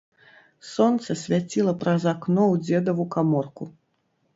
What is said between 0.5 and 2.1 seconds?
Сонца свяціла праз